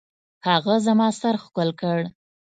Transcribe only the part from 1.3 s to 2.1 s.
ښکل کړ.